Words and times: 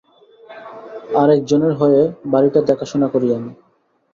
আরেকজনের 1.15 1.73
হয়ে 1.73 2.01
বাড়িটা 2.25 2.59
দেখাশোনা 2.69 3.07
করি 3.07 3.27
আমি। 3.37 3.51